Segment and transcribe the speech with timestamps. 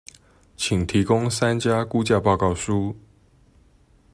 [0.57, 2.95] 請提供三家估價報告書